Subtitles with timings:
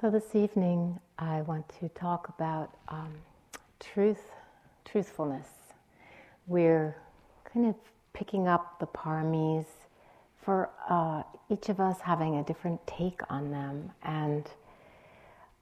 [0.00, 3.12] So, this evening I want to talk about um,
[3.80, 4.30] truth,
[4.86, 5.46] truthfulness.
[6.46, 6.96] We're
[7.44, 7.74] kind of
[8.14, 9.66] picking up the paramis
[10.42, 13.90] for uh, each of us having a different take on them.
[14.02, 14.46] And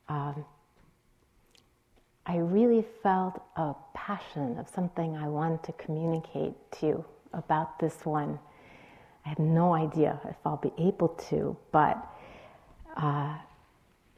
[0.08, 0.44] um,
[2.24, 8.06] I really felt a passion of something I wanted to communicate to you about this
[8.06, 8.38] one.
[9.26, 12.06] I have no idea if I'll be able to, but
[12.96, 13.34] uh,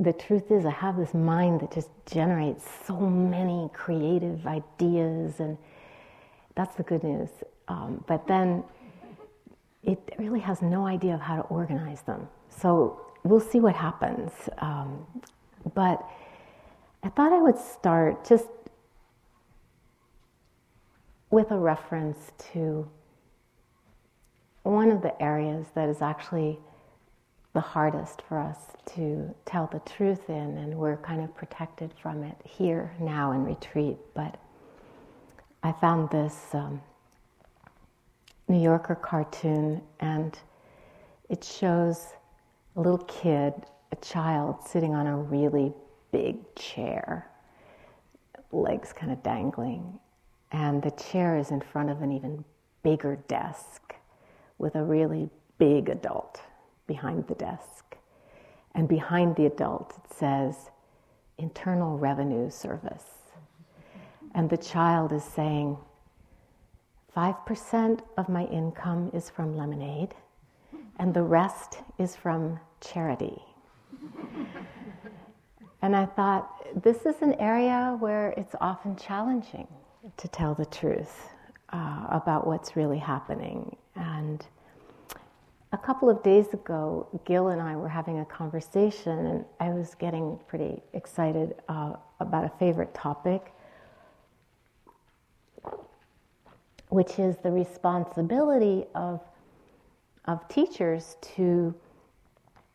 [0.01, 5.59] the truth is, I have this mind that just generates so many creative ideas, and
[6.55, 7.29] that's the good news.
[7.69, 8.65] Um, but then
[9.85, 12.29] it really has no idea of how to organize them.
[12.49, 14.33] So we'll see what happens.
[14.59, 15.07] Um,
[15.75, 16.03] but
[17.03, 18.49] I thought I would start just
[21.31, 22.89] with a reference to
[24.63, 26.59] one of the areas that is actually
[27.53, 28.59] the hardest for us
[28.95, 33.45] to tell the truth in, and we're kind of protected from it here now in
[33.45, 33.99] retreat.
[34.15, 34.39] But
[35.63, 36.81] I found this um,
[38.49, 40.39] New Yorker cartoon, and
[41.29, 42.07] it shows
[42.77, 43.55] a little kid,
[43.91, 45.73] a child, sitting on a really
[46.13, 47.29] big chair,
[48.53, 49.99] legs kind of dangling,
[50.53, 52.45] and the chair is in front of an even
[52.83, 53.95] bigger desk
[54.59, 56.41] with a really big adult
[56.91, 57.97] behind the desk.
[58.75, 60.71] And behind the adult, it says
[61.39, 63.07] Internal Revenue Service.
[64.35, 65.77] And the child is saying,
[67.17, 70.15] 5% of my income is from lemonade,
[70.99, 73.39] and the rest is from charity.
[75.83, 79.69] and I thought, this is an area where it's often challenging
[80.17, 81.29] to tell the truth
[81.73, 83.77] uh, about what's really happening.
[83.95, 84.45] And
[85.73, 89.95] a couple of days ago, Gil and I were having a conversation, and I was
[89.95, 93.53] getting pretty excited uh, about a favorite topic,
[96.89, 99.21] which is the responsibility of,
[100.25, 101.73] of teachers to,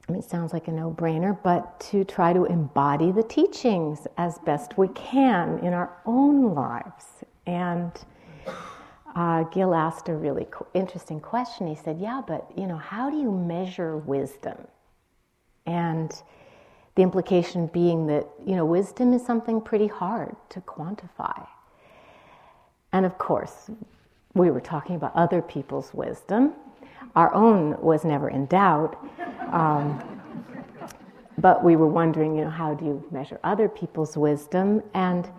[0.07, 4.07] I mean, it sounds like a no brainer, but to try to embody the teachings
[4.17, 7.25] as best we can in our own lives.
[7.45, 7.91] And
[9.15, 11.67] uh, Gil asked a really interesting question.
[11.67, 14.57] He said, Yeah, but you know, how do you measure wisdom?
[15.65, 16.13] And
[16.95, 21.47] the implication being that, you know, wisdom is something pretty hard to quantify.
[22.93, 23.69] And of course,
[24.33, 26.53] we were talking about other people's wisdom.
[27.15, 28.97] Our own was never in doubt.
[29.51, 30.01] Um,
[31.37, 34.81] but we were wondering, you know, how do you measure other people's wisdom?
[34.93, 35.29] And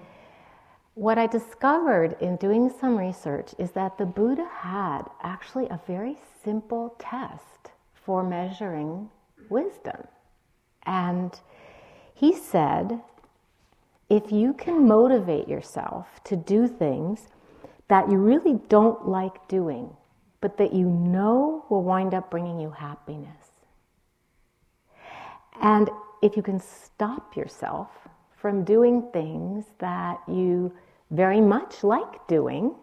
[0.97, 6.17] what I discovered in doing some research is that the Buddha had actually a very
[6.43, 9.11] simple test for measuring
[9.51, 10.07] wisdom.
[10.87, 11.39] And
[12.15, 13.03] he said,
[14.09, 17.29] if you can motivate yourself to do things
[17.89, 19.95] that you really don't like doing,
[20.41, 23.51] but that you know will wind up bringing you happiness,
[25.61, 25.91] and
[26.23, 27.91] if you can stop yourself
[28.35, 30.73] from doing things that you
[31.11, 32.75] very much like doing,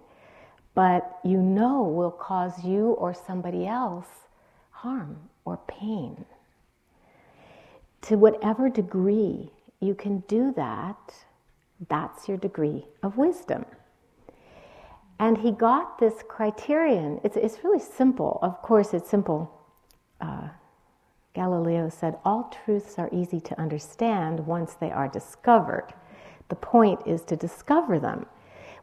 [0.75, 4.07] but you know will cause you or somebody else
[4.71, 6.25] harm or pain.
[8.03, 11.13] To whatever degree you can do that,
[11.89, 13.65] that's your degree of wisdom.
[15.19, 17.21] And he got this criterion.
[17.23, 18.39] It's, it's really simple.
[18.41, 19.49] Of course, it's simple.
[20.19, 20.49] Uh,
[21.33, 25.93] Galileo said, All truths are easy to understand once they are discovered.
[26.49, 28.25] The point is to discover them.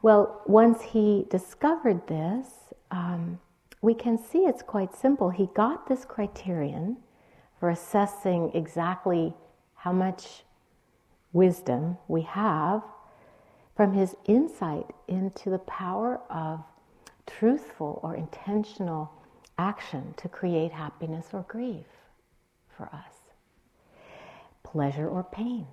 [0.03, 2.48] Well, once he discovered this,
[2.91, 3.38] um,
[3.82, 5.31] we can see it's quite simple.
[5.31, 6.97] He got this criterion
[7.59, 9.34] for assessing exactly
[9.75, 10.44] how much
[11.32, 12.82] wisdom we have
[13.77, 16.62] from his insight into the power of
[17.27, 19.10] truthful or intentional
[19.59, 21.87] action to create happiness or grief
[22.77, 23.12] for us,
[24.63, 25.66] pleasure or pain.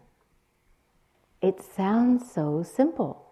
[1.41, 3.23] It sounds so simple.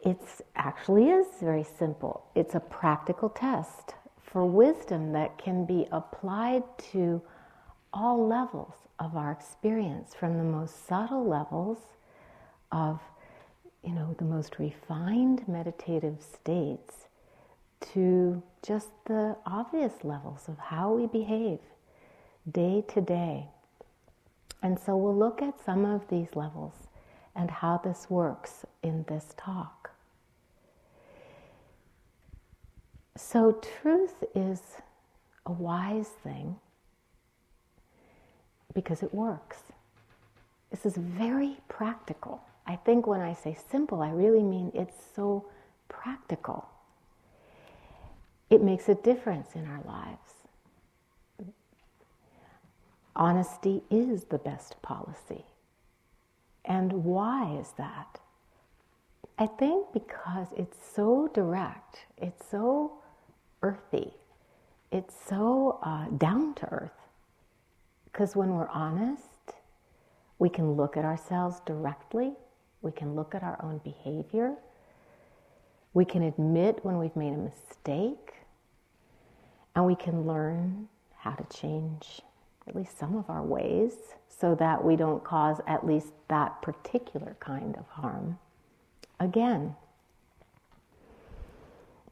[0.00, 0.18] It
[0.56, 2.24] actually is very simple.
[2.34, 7.22] It's a practical test for wisdom that can be applied to
[7.92, 11.78] all levels of our experience, from the most subtle levels
[12.70, 13.00] of,
[13.84, 17.08] you know, the most refined meditative states
[17.92, 21.58] to just the obvious levels of how we behave
[22.50, 23.48] day to day.
[24.62, 26.74] And so we'll look at some of these levels
[27.34, 29.90] and how this works in this talk.
[33.16, 34.60] So, truth is
[35.44, 36.56] a wise thing
[38.74, 39.58] because it works.
[40.70, 42.42] This is very practical.
[42.66, 45.46] I think when I say simple, I really mean it's so
[45.88, 46.68] practical.
[48.48, 50.41] It makes a difference in our lives.
[53.14, 55.44] Honesty is the best policy.
[56.64, 58.20] And why is that?
[59.38, 62.92] I think because it's so direct, it's so
[63.62, 64.12] earthy,
[64.90, 66.90] it's so uh, down to earth.
[68.04, 69.22] Because when we're honest,
[70.38, 72.32] we can look at ourselves directly,
[72.82, 74.54] we can look at our own behavior,
[75.94, 78.34] we can admit when we've made a mistake,
[79.74, 82.22] and we can learn how to change
[82.68, 83.92] at least some of our ways
[84.28, 88.38] so that we don't cause at least that particular kind of harm
[89.20, 89.74] again.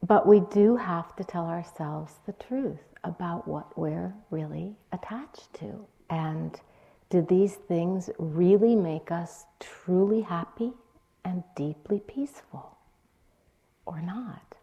[0.06, 5.86] But we do have to tell ourselves the truth about what we're really attached to.
[6.08, 6.58] And
[7.10, 10.72] do these things really make us truly happy
[11.24, 12.76] and deeply peaceful
[13.86, 14.54] or not?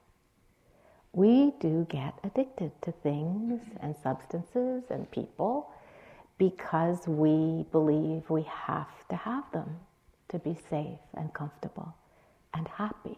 [1.13, 5.72] We do get addicted to things and substances and people
[6.38, 9.78] because we believe we have to have them
[10.30, 11.95] to be safe and comfortable
[12.54, 13.18] and happy.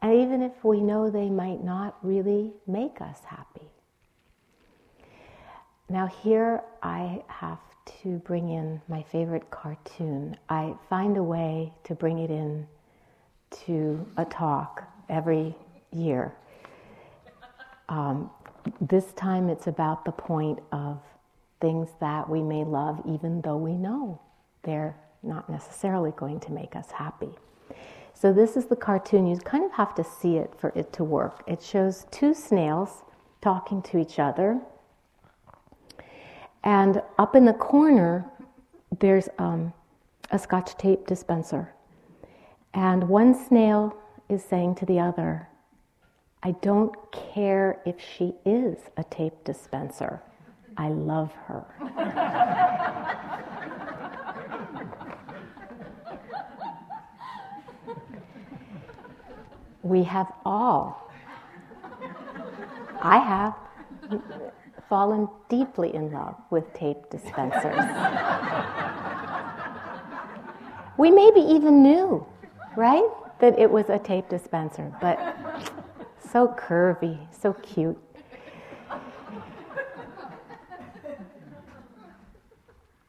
[0.00, 3.68] And even if we know they might not really make us happy.
[5.88, 7.58] Now, here I have
[8.02, 10.36] to bring in my favorite cartoon.
[10.48, 12.66] I find a way to bring it in
[13.64, 15.54] to a talk every
[15.90, 16.34] year.
[17.88, 18.30] Um,
[18.80, 21.00] this time it's about the point of
[21.60, 24.20] things that we may love even though we know
[24.62, 27.30] they're not necessarily going to make us happy.
[28.14, 29.26] So this is the cartoon.
[29.26, 31.44] You kind of have to see it for it to work.
[31.46, 33.02] It shows two snails
[33.40, 34.60] talking to each other.
[36.64, 38.28] And up in the corner,
[38.98, 39.72] there's um,
[40.30, 41.72] a scotch tape dispenser.
[42.74, 43.96] And one snail
[44.28, 45.48] is saying to the other,
[46.42, 50.22] I don't care if she is a tape dispenser.
[50.78, 51.64] I love her.
[59.82, 61.10] we have all,
[63.02, 63.54] I have,
[64.88, 67.84] fallen deeply in love with tape dispensers.
[70.96, 72.24] we maybe even knew,
[72.76, 73.08] right,
[73.40, 75.18] that it was a tape dispenser, but
[76.32, 77.98] so curvy, so cute.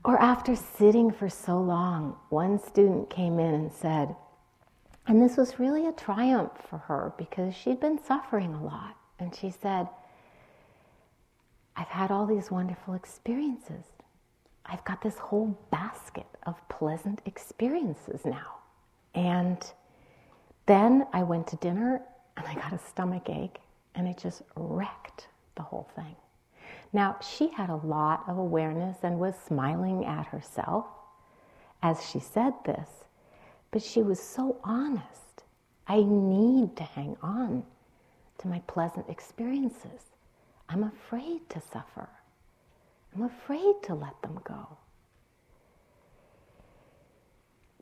[0.04, 4.16] Or after sitting for so long, one student came in and said,
[5.08, 8.96] and this was really a triumph for her because she'd been suffering a lot.
[9.18, 9.88] And she said,
[11.76, 13.86] I've had all these wonderful experiences.
[14.66, 18.60] I've got this whole basket of pleasant experiences now.
[19.16, 19.58] And
[20.68, 22.02] then I went to dinner
[22.38, 23.58] and I got a stomach ache
[23.96, 26.16] and it just wrecked the whole thing.
[26.92, 30.86] Now, she had a lot of awareness and was smiling at herself
[31.82, 33.06] as she said this,
[33.72, 35.44] but she was so honest.
[35.88, 37.64] I need to hang on
[38.40, 40.16] to my pleasant experiences.
[40.68, 42.10] I'm afraid to suffer.
[43.16, 44.78] I'm afraid to let them go.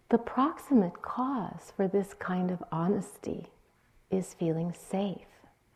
[0.10, 3.48] The proximate cause for this kind of honesty
[4.10, 5.28] is feeling safe,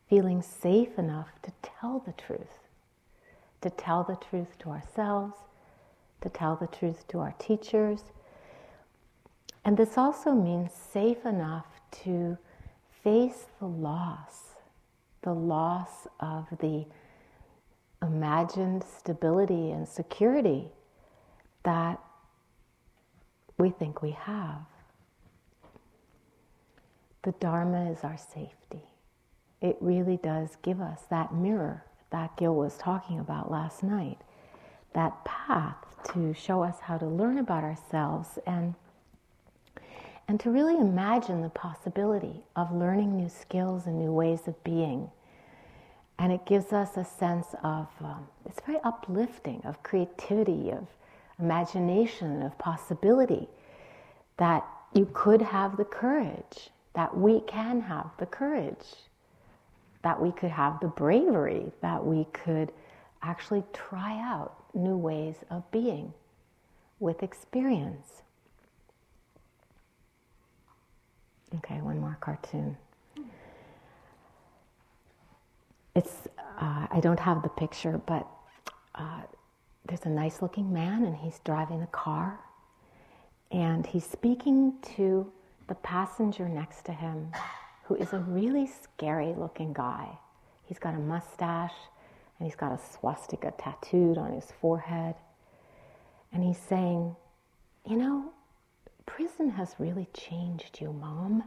[0.08, 2.61] feeling safe enough to tell the truth
[3.62, 5.36] to tell the truth to ourselves,
[6.20, 8.00] to tell the truth to our teachers.
[9.64, 11.66] And this also means safe enough
[12.04, 12.36] to
[13.02, 14.54] face the loss,
[15.22, 16.84] the loss of the
[18.02, 20.68] imagined stability and security
[21.62, 22.00] that
[23.58, 24.66] we think we have.
[27.22, 28.82] The Dharma is our safety.
[29.60, 34.18] It really does give us that mirror that Gil was talking about last night.
[34.94, 35.76] That path
[36.12, 38.74] to show us how to learn about ourselves and
[40.28, 45.10] and to really imagine the possibility of learning new skills and new ways of being.
[46.18, 50.86] And it gives us a sense of, um, it's very uplifting, of creativity, of
[51.40, 53.48] imagination, of possibility,
[54.36, 54.64] that
[54.94, 58.86] you could have the courage, that we can have the courage
[60.02, 62.72] that we could have the bravery, that we could
[63.22, 66.12] actually try out new ways of being
[66.98, 68.22] with experience.
[71.56, 72.76] Okay, one more cartoon.
[75.94, 78.26] It's, uh, I don't have the picture, but
[78.94, 79.22] uh,
[79.86, 82.40] there's a nice looking man and he's driving a car
[83.50, 85.30] and he's speaking to
[85.68, 87.30] the passenger next to him
[87.92, 90.08] who is a really scary looking guy.
[90.64, 91.74] He's got a mustache
[92.38, 95.14] and he's got a swastika tattooed on his forehead.
[96.32, 97.14] And he's saying,
[97.86, 98.32] You know,
[99.04, 101.44] prison has really changed you, Mom.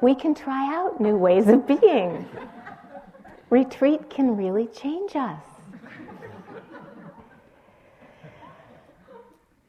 [0.00, 2.26] we can try out new ways of being.
[3.50, 5.42] Retreat can really change us.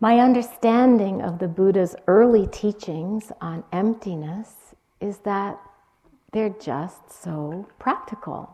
[0.02, 5.60] My understanding of the Buddha's early teachings on emptiness is that
[6.32, 8.50] they're just so practical.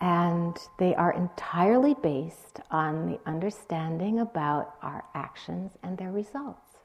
[0.00, 6.78] And they are entirely based on the understanding about our actions and their results.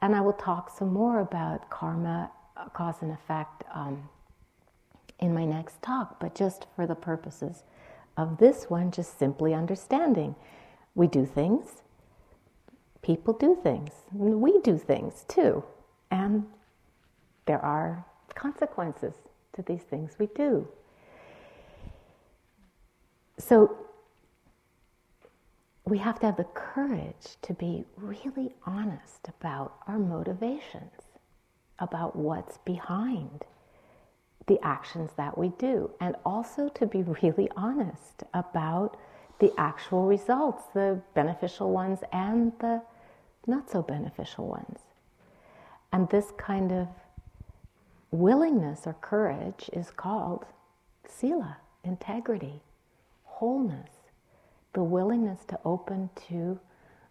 [0.00, 4.08] And I will talk some more about karma, uh, cause and effect um,
[5.18, 7.64] in my next talk, but just for the purposes
[8.16, 10.36] of this one, just simply understanding.
[10.94, 11.82] We do things,
[13.08, 15.64] people do things, we do things too,
[16.10, 16.44] and
[17.46, 19.14] there are consequences
[19.54, 20.68] to these things we do.
[23.38, 23.78] So
[25.86, 30.92] we have to have the courage to be really honest about our motivations,
[31.78, 33.46] about what's behind
[34.48, 38.98] the actions that we do, and also to be really honest about
[39.38, 42.82] the actual results, the beneficial ones and the
[43.46, 44.80] not so beneficial ones.
[45.92, 46.88] And this kind of
[48.10, 50.44] willingness or courage is called
[51.06, 52.60] sila, integrity,
[53.24, 53.90] wholeness,
[54.74, 56.58] the willingness to open to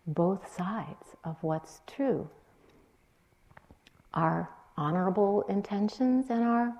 [0.06, 2.30] both sides of what's true.
[4.14, 6.74] Our honorable intentions and our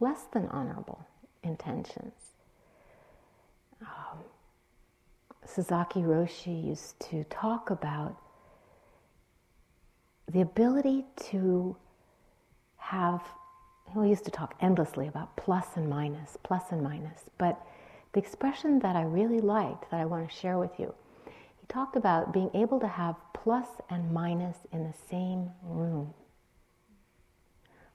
[0.00, 1.06] less than honorable
[1.42, 2.12] intentions.
[3.80, 4.18] Um,
[5.44, 8.16] Sasaki Roshi used to talk about
[10.28, 11.76] the ability to
[12.76, 13.22] have,
[13.92, 17.60] he used to talk endlessly about plus and minus, plus and minus, but
[18.12, 20.94] the expression that I really liked that I want to share with you,
[21.26, 26.12] he talked about being able to have plus and minus in the same room.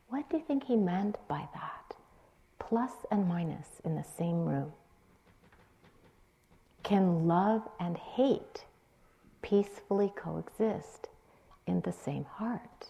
[0.09, 1.95] What do you think he meant by that?
[2.59, 4.71] Plus and minus in the same room.
[6.83, 8.65] Can love and hate
[9.41, 11.07] peacefully coexist
[11.67, 12.89] in the same heart?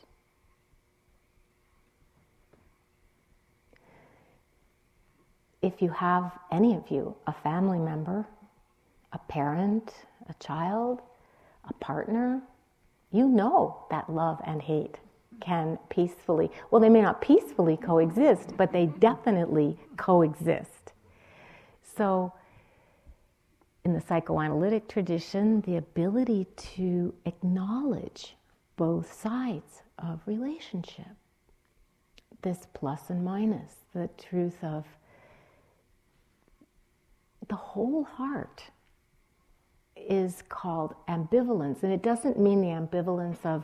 [5.64, 8.28] if you have any of you, a family member,
[9.14, 9.94] a parent,
[10.30, 11.02] a child,
[11.68, 12.42] a partner,
[13.12, 14.98] you know that love and hate
[15.40, 20.94] can peacefully, well, they may not peacefully coexist, but they definitely coexist.
[21.96, 22.34] So,
[23.86, 28.36] in the psychoanalytic tradition, the ability to acknowledge
[28.76, 31.06] both sides of relationship,
[32.42, 34.86] this plus and minus, the truth of
[37.48, 38.64] the whole heart
[39.96, 41.84] is called ambivalence.
[41.84, 43.64] And it doesn't mean the ambivalence of,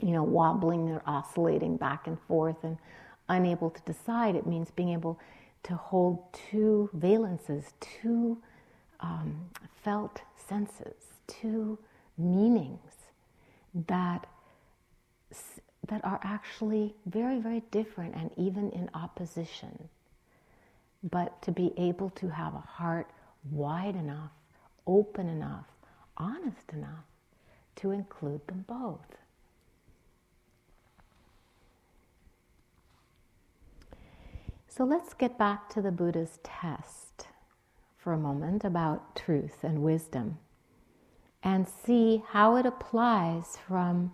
[0.00, 2.78] you know, wobbling or oscillating back and forth and
[3.28, 4.36] unable to decide.
[4.36, 5.18] It means being able
[5.64, 8.38] to hold two valences, two
[9.00, 9.50] um,
[9.82, 10.94] felt senses,
[11.26, 11.78] two
[12.18, 13.03] meanings
[13.74, 14.26] that
[15.88, 19.88] that are actually very, very different and even in opposition
[21.10, 23.10] but to be able to have a heart
[23.50, 24.30] wide enough,
[24.86, 25.66] open enough,
[26.16, 27.04] honest enough
[27.76, 29.16] to include them both.
[34.68, 37.28] So let's get back to the Buddha's test
[37.98, 40.38] for a moment about truth and wisdom
[41.44, 44.10] and see how it applies from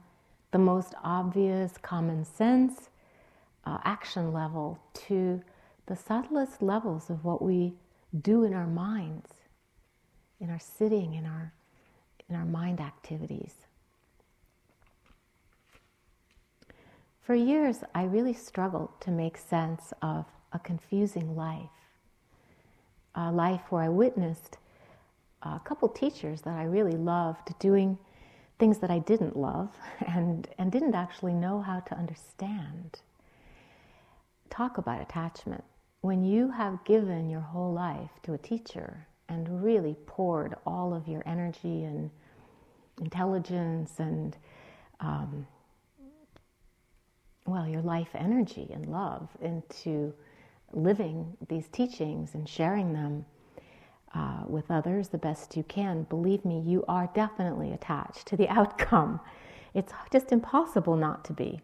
[0.50, 2.90] the most obvious common sense
[3.64, 5.40] uh, action level to
[5.86, 7.72] the subtlest levels of what we
[8.20, 9.30] do in our minds,
[10.40, 11.52] in our sitting, in our,
[12.28, 13.54] in our mind activities.
[17.22, 21.70] For years, I really struggled to make sense of a confusing life,
[23.14, 24.56] a life where I witnessed
[25.42, 27.98] a couple teachers that I really loved doing
[28.58, 29.70] things that I didn't love
[30.06, 33.00] and, and didn't actually know how to understand.
[34.50, 35.64] Talk about attachment
[36.02, 41.06] when you have given your whole life to a teacher and really poured all of
[41.06, 42.10] your energy and
[43.00, 44.36] intelligence and
[45.00, 45.46] um,
[47.46, 50.14] well, your life energy and love into
[50.72, 53.24] living these teachings and sharing them
[54.14, 58.48] uh, with others the best you can, believe me, you are definitely attached to the
[58.58, 59.20] outcome.
[59.74, 61.60] It's just impossible not to be.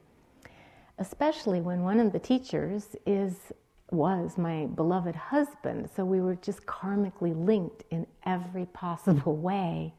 [0.98, 3.52] Especially when one of the teachers is
[3.92, 9.92] was my beloved husband, so we were just karmically linked in every possible way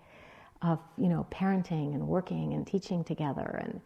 [0.62, 3.82] of you know parenting and working and teaching together and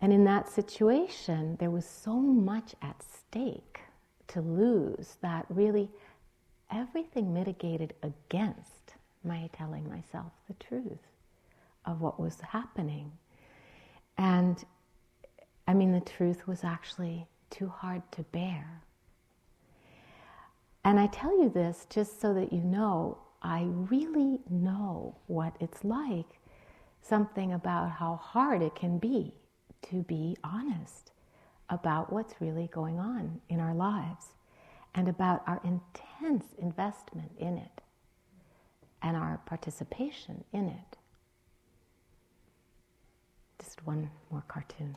[0.00, 3.80] and in that situation there was so much at stake
[4.28, 5.90] to lose that really
[6.72, 11.06] everything mitigated against my telling myself the truth
[11.84, 13.12] of what was happening.
[14.18, 14.62] And
[15.68, 18.82] i mean the truth was actually too hard to bear.
[20.84, 25.82] And i tell you this just so that you know I really know what it's
[25.84, 26.38] like,
[27.02, 29.34] something about how hard it can be
[29.90, 31.10] to be honest
[31.68, 34.26] about what's really going on in our lives
[34.94, 37.80] and about our intense investment in it
[39.02, 40.96] and our participation in it.
[43.58, 44.96] Just one more cartoon.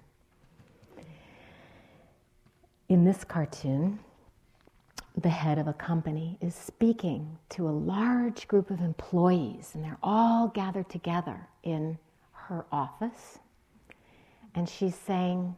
[2.87, 3.99] In this cartoon,
[5.17, 9.97] the head of a company is speaking to a large group of employees, and they're
[10.03, 11.97] all gathered together in
[12.33, 13.39] her office.
[14.53, 15.55] And she's saying,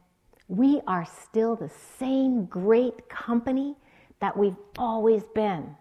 [0.48, 3.76] We are still the same great company
[4.20, 5.76] that we've always been.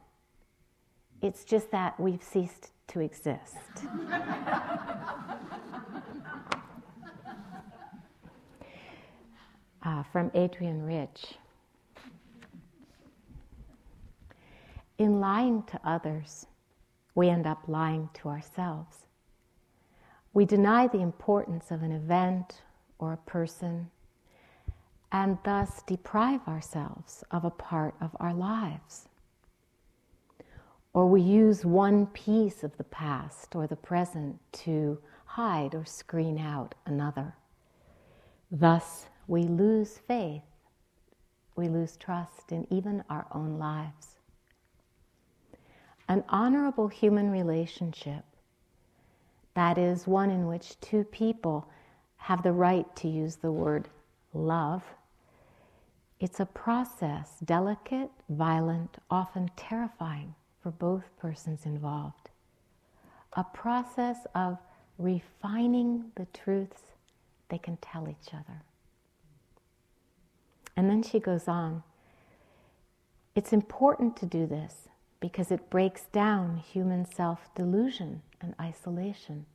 [1.23, 3.57] It's just that we've ceased to exist.
[9.83, 11.35] uh, from Adrienne Rich.
[14.99, 16.47] In lying to others,
[17.15, 19.07] we end up lying to ourselves.
[20.33, 22.63] We deny the importance of an event
[22.99, 23.91] or a person
[25.13, 29.09] and thus deprive ourselves of a part of our lives.
[30.93, 36.39] Or we use one piece of the past or the present to hide or screen
[36.39, 37.35] out another.
[38.51, 40.43] Thus, we lose faith,
[41.57, 44.19] we lose trust in even our own lives.
[46.09, 48.25] An honorable human relationship,
[49.55, 51.69] that is one in which two people
[52.17, 53.89] have the right to use the word
[54.37, 54.83] love,
[56.19, 62.31] it's a process, delicate, violent, often terrifying for both persons involved.
[63.35, 64.59] A process of
[64.99, 66.81] refining the truths
[67.49, 68.63] they can tell each other.
[70.77, 71.83] And then she goes on.
[73.35, 74.89] It's important to do this
[75.21, 79.47] because it breaks down human self delusion and isolation.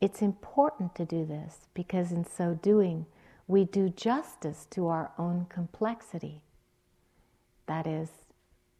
[0.00, 3.06] It's important to do this because, in so doing,
[3.48, 6.42] we do justice to our own complexity.
[7.66, 8.10] That is,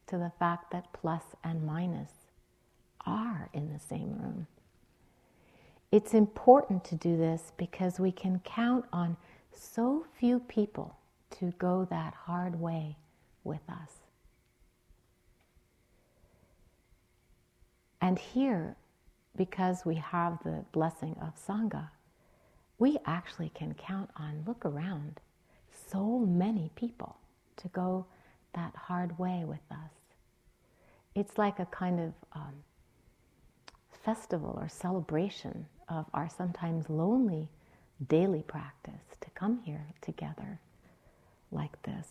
[0.09, 2.11] to the fact that plus and minus
[3.07, 4.47] are in the same room.
[5.91, 9.17] It's important to do this because we can count on
[9.53, 10.99] so few people
[11.39, 12.97] to go that hard way
[13.45, 13.93] with us.
[18.01, 18.77] And here,
[19.37, 21.89] because we have the blessing of Sangha,
[22.79, 25.21] we actually can count on, look around,
[25.91, 27.17] so many people
[27.57, 28.07] to go
[28.55, 29.93] that hard way with us.
[31.15, 32.55] It's like a kind of um,
[34.05, 37.49] festival or celebration of our sometimes lonely
[38.09, 40.61] daily practice to come here together
[41.51, 42.07] like this.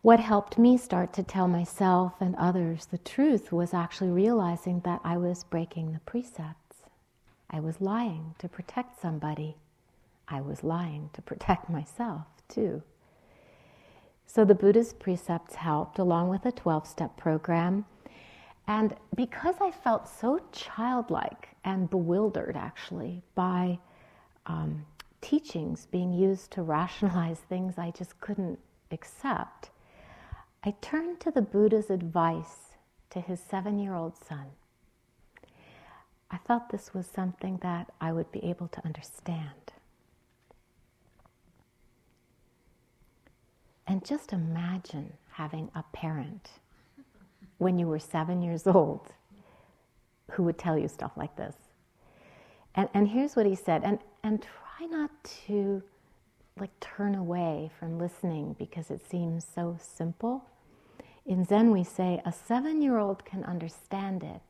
[0.00, 5.00] What helped me start to tell myself and others the truth was actually realizing that
[5.02, 6.84] I was breaking the precepts.
[7.50, 9.56] I was lying to protect somebody.
[10.28, 12.82] I was lying to protect myself, too.
[14.24, 17.84] So the Buddha's precepts helped, along with a 12 step program.
[18.68, 23.78] And because I felt so childlike and bewildered, actually, by
[24.46, 24.84] um,
[25.22, 28.60] teachings being used to rationalize things I just couldn't
[28.92, 29.70] accept,
[30.64, 32.74] I turned to the Buddha's advice
[33.10, 34.46] to his seven year old son.
[36.30, 39.72] I felt this was something that I would be able to understand.
[43.86, 46.50] And just imagine having a parent
[47.56, 49.08] when you were seven years old
[50.32, 51.54] who would tell you stuff like this.
[52.74, 55.10] And, and here's what he said, and, and try not
[55.46, 55.82] to
[56.60, 60.44] like turn away from listening because it seems so simple.
[61.26, 64.40] In Zen, we say a seven year old can understand it,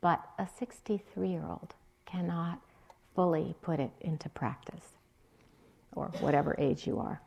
[0.00, 1.74] but a 63 year old
[2.06, 2.60] cannot
[3.14, 4.96] fully put it into practice,
[5.92, 7.20] or whatever age you are.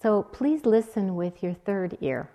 [0.00, 2.30] So please listen with your third ear,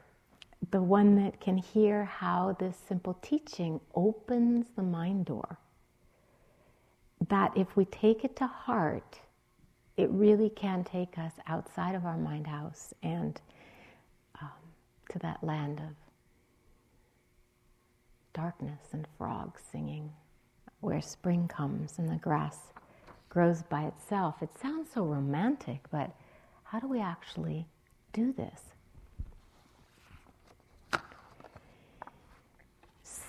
[0.72, 5.58] the one that can hear how this simple teaching opens the mind door.
[7.30, 9.20] That if we take it to heart,
[10.02, 13.40] it really can take us outside of our mind house and
[14.42, 14.50] um,
[15.12, 15.96] to that land of
[18.34, 20.12] darkness and frogs singing,
[20.80, 22.58] where spring comes and the grass
[23.30, 24.42] grows by itself.
[24.42, 26.10] It sounds so romantic, but
[26.64, 27.68] how do we actually
[28.12, 28.62] do this?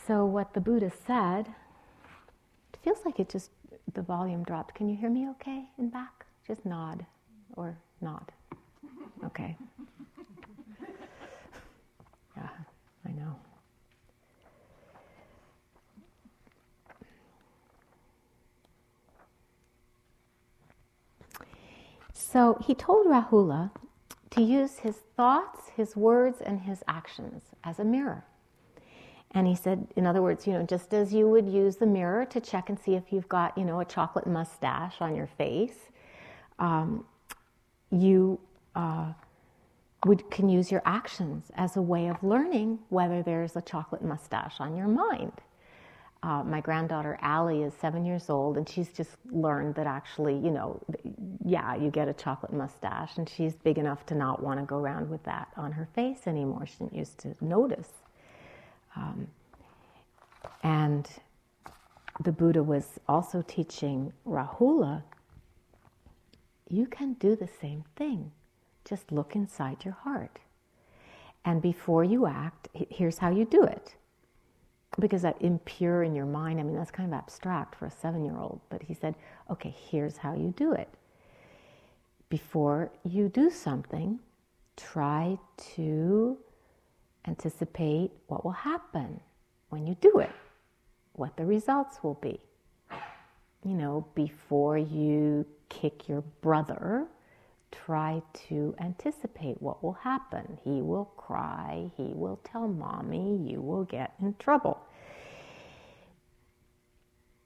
[0.06, 1.48] So, what the Buddha said,
[2.72, 3.50] it feels like it just,
[3.92, 4.74] the volume dropped.
[4.74, 6.21] Can you hear me okay in back?
[6.52, 7.06] Just nod
[7.56, 8.30] or nod.
[9.24, 9.56] Okay.
[12.36, 12.48] Yeah,
[13.06, 13.36] I know.
[22.12, 23.70] So he told Rahula
[24.30, 28.24] to use his thoughts, his words, and his actions as a mirror.
[29.30, 32.26] And he said, in other words, you know, just as you would use the mirror
[32.26, 35.88] to check and see if you've got, you know, a chocolate mustache on your face,
[36.62, 37.04] um,
[37.90, 38.38] you
[38.76, 39.12] uh,
[40.06, 44.60] would, can use your actions as a way of learning whether there's a chocolate mustache
[44.60, 45.32] on your mind.
[46.22, 50.52] Uh, my granddaughter Allie is seven years old, and she's just learned that actually, you
[50.52, 50.80] know,
[51.44, 54.76] yeah, you get a chocolate mustache, and she's big enough to not want to go
[54.76, 56.64] around with that on her face anymore.
[56.64, 57.90] She didn't used to notice.
[58.94, 59.26] Um,
[60.62, 61.08] and
[62.22, 65.02] the Buddha was also teaching Rahula
[66.72, 68.32] you can do the same thing.
[68.84, 70.38] Just look inside your heart.
[71.44, 73.94] And before you act, here's how you do it
[74.98, 78.24] because that impure in your mind, I mean, that's kind of abstract for a seven
[78.24, 78.60] year old.
[78.68, 79.14] But he said,
[79.50, 80.88] okay, here's how you do it.
[82.28, 84.18] Before you do something,
[84.76, 85.38] try
[85.74, 86.38] to
[87.26, 89.20] anticipate what will happen
[89.68, 90.32] when you do it,
[91.14, 92.40] what the results will be.
[93.64, 97.06] You know, before you kick your brother,
[97.70, 100.58] try to anticipate what will happen.
[100.64, 104.80] He will cry, he will tell mommy, you will get in trouble.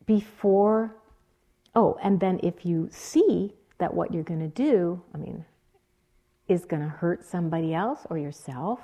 [0.06, 0.94] Before,
[1.74, 5.44] oh, and then if you see that what you're going to do, I mean,
[6.48, 8.80] is going to hurt somebody else or yourself,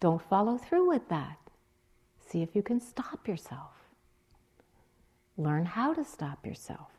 [0.00, 1.36] don't follow through with that.
[2.28, 3.75] See if you can stop yourself.
[5.36, 6.96] Learn how to stop yourself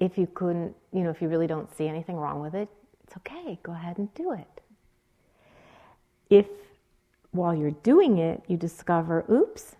[0.00, 2.68] if you couldn't, you know, if you really don't see anything wrong with it,
[3.04, 4.62] it's okay, go ahead and do it.
[6.30, 6.46] If
[7.32, 9.76] while you're doing it, you discover, oops,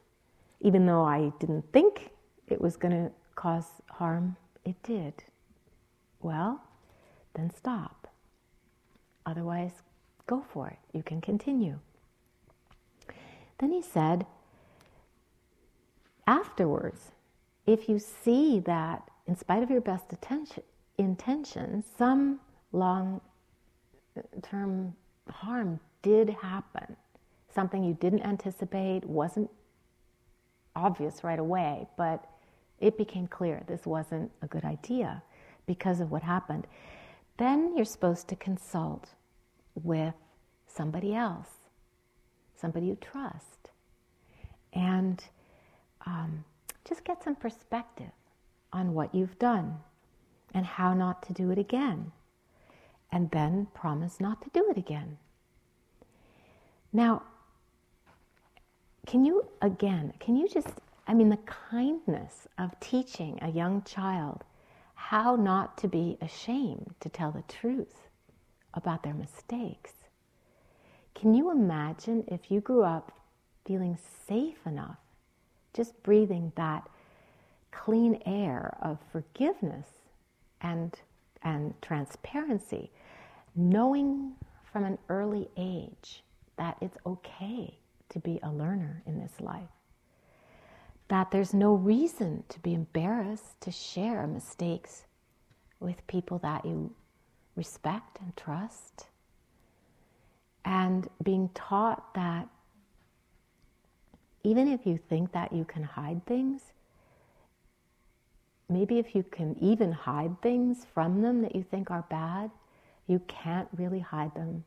[0.61, 2.11] even though I didn't think
[2.49, 5.15] it was going to cause harm, it did.
[6.21, 6.63] Well,
[7.35, 8.09] then stop.
[9.25, 9.73] Otherwise,
[10.27, 10.79] go for it.
[10.93, 11.79] You can continue.
[13.59, 14.27] Then he said,
[16.31, 17.11] afterwards,
[17.67, 20.63] if you see that in spite of your best attention,
[20.97, 22.39] intentions, some
[22.73, 23.21] long
[24.17, 24.95] uh, term
[25.29, 26.97] harm did happen.
[27.53, 29.51] Something you didn't anticipate, wasn't
[30.77, 32.25] obvious right away, but
[32.79, 35.23] it became clear this wasn't a good idea
[35.67, 36.67] because of what happened.
[37.39, 39.09] Then you're supposed to consult
[39.75, 40.15] with
[40.69, 41.49] somebody else,
[42.55, 43.71] somebody you trust,
[44.73, 45.25] and
[46.07, 46.45] um,
[46.89, 48.11] just get some perspective
[48.73, 49.79] on what you've done
[50.55, 52.13] and how not to do it again.
[53.13, 55.19] And then promise not to do it again.
[56.93, 57.23] Now,
[59.07, 60.69] can you, again, can you just,
[61.07, 64.45] I mean, the kindness of teaching a young child
[64.95, 68.09] how not to be ashamed to tell the truth
[68.75, 69.93] about their mistakes.
[71.15, 73.11] Can you imagine if you grew up
[73.65, 74.99] feeling safe enough,
[75.75, 76.89] just breathing that
[77.71, 79.87] clean air of forgiveness
[80.61, 80.95] and,
[81.43, 82.91] and transparency,
[83.55, 84.33] knowing
[84.73, 86.23] from an early age
[86.57, 87.79] that it's okay
[88.11, 89.69] to be a learner in this life.
[91.09, 95.05] That there's no reason to be embarrassed to share mistakes
[95.81, 96.95] with people that you
[97.57, 99.07] respect and trust.
[100.65, 102.49] And being taught that
[104.43, 106.73] even if you think that you can hide things,
[108.69, 112.51] maybe if you can even hide things from them that you think are bad,
[113.07, 114.65] you can't really hide them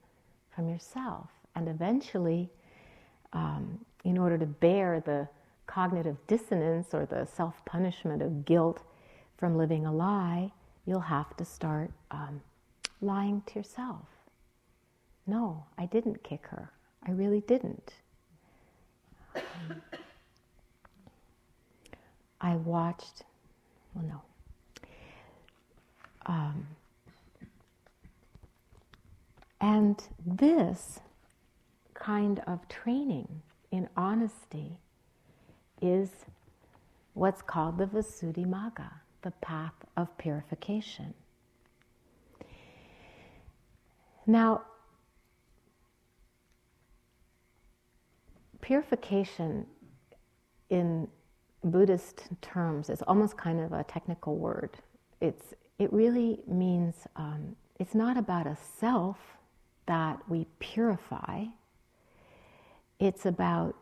[0.53, 1.29] from yourself.
[1.55, 2.49] And eventually,
[3.31, 5.27] um, in order to bear the
[5.65, 8.81] cognitive dissonance or the self punishment of guilt
[9.37, 10.51] from living a lie,
[10.85, 12.41] you'll have to start um,
[13.01, 14.07] lying to yourself.
[15.25, 16.71] No, I didn't kick her.
[17.05, 17.93] I really didn't.
[22.41, 23.23] I watched,
[23.93, 24.21] well, no.
[26.25, 26.67] Um,
[29.61, 30.99] and this
[31.93, 33.41] kind of training
[33.71, 34.77] in honesty
[35.81, 36.09] is
[37.13, 38.91] what's called the Visuddhimagga,
[39.21, 41.13] the path of purification.
[44.27, 44.63] Now,
[48.63, 49.65] purification
[50.69, 51.07] in
[51.65, 54.71] Buddhist terms is almost kind of a technical word.
[55.19, 59.17] It's, it really means um, it's not about a self
[59.85, 61.43] that we purify,
[62.99, 63.75] it's about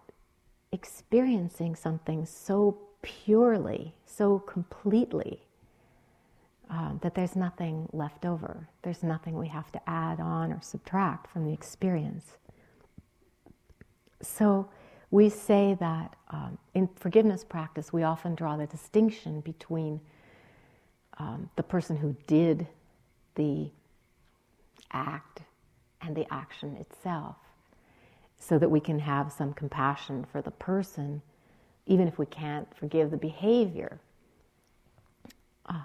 [0.71, 5.41] experiencing something so purely, so completely,
[6.71, 8.67] um, that there's nothing left over.
[8.81, 12.37] There's nothing we have to add on or subtract from the experience.
[14.21, 14.69] So
[15.09, 19.99] we say that um, in forgiveness practice, we often draw the distinction between
[21.17, 22.67] um, the person who did
[23.35, 23.69] the
[24.91, 25.41] act
[26.01, 27.35] and the action itself
[28.39, 31.21] so that we can have some compassion for the person,
[31.85, 33.99] even if we can't forgive the behavior.
[35.67, 35.83] Uh,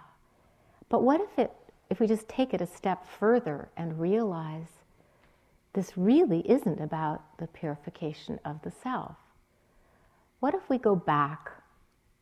[0.89, 1.53] but what if it,
[1.91, 4.76] if we just take it a step further and realize
[5.77, 9.15] this really isn't about the purification of the self?
[10.41, 11.51] What if we go back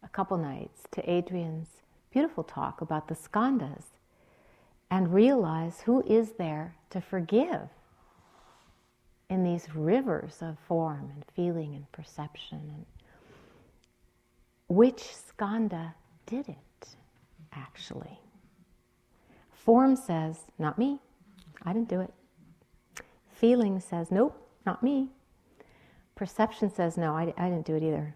[0.03, 1.81] a couple nights to Adrian's
[2.13, 3.85] beautiful talk about the skandhas
[4.91, 7.71] and realize who is there to forgive?
[9.31, 12.87] in these rivers of form and feeling and perception and
[14.69, 15.95] which skandha
[16.27, 16.97] did it
[17.53, 18.19] actually
[19.51, 20.99] form says not me
[21.63, 22.13] i didn't do it
[23.35, 25.09] feeling says nope not me.
[26.15, 28.15] Perception says no i, I didn't do it either.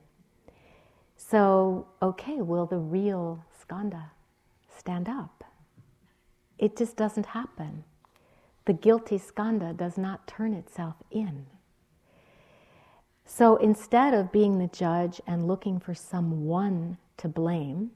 [1.16, 4.10] So okay will the real skandha
[4.76, 5.44] stand up?
[6.58, 7.84] It just doesn't happen.
[8.64, 11.46] The guilty skandha does not turn itself in.
[13.24, 17.90] So instead of being the judge and looking for someone to blame,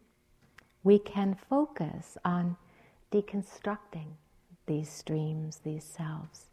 [0.84, 2.56] we can focus on
[3.10, 4.08] deconstructing
[4.66, 6.46] these streams, these selves,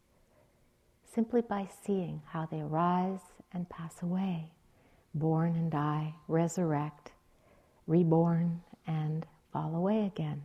[1.14, 4.52] simply by seeing how they rise and pass away,
[5.14, 7.12] born and die, resurrect,
[7.88, 10.44] reborn, and fall away again.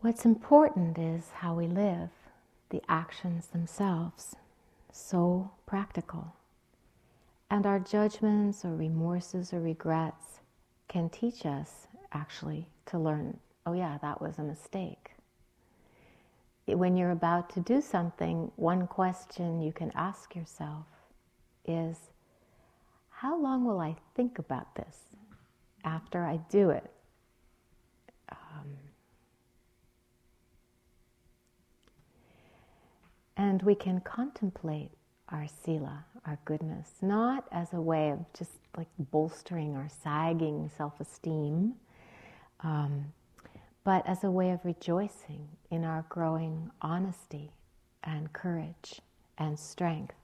[0.00, 2.10] What's important is how we live,
[2.70, 4.36] the actions themselves,
[4.92, 6.34] so practical.
[7.50, 10.37] And our judgments or remorses or regrets
[10.88, 15.10] can teach us actually to learn oh, yeah, that was a mistake.
[16.64, 20.86] When you're about to do something, one question you can ask yourself
[21.66, 21.98] is
[23.10, 24.96] how long will I think about this
[25.84, 26.90] after I do it?
[28.30, 28.76] Um,
[33.38, 34.90] And we can contemplate
[35.30, 41.00] our sila, our goodness, not as a way of just like bolstering our sagging self
[41.00, 41.74] esteem,
[42.60, 43.12] um,
[43.84, 47.50] but as a way of rejoicing in our growing honesty
[48.04, 49.00] and courage
[49.36, 50.14] and strength.